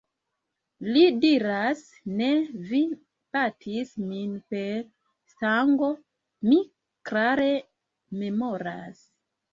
Li 0.93 1.01
diras: 1.23 1.81
"Ne! 2.21 2.29
Vi 2.71 2.79
batis 3.37 3.93
min 4.07 4.33
per 4.55 4.81
stango. 5.35 5.93
Mi 6.51 6.59
klare 7.11 7.51
memoras." 8.25 9.09